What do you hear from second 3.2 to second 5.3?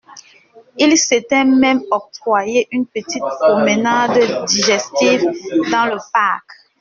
promenade digestive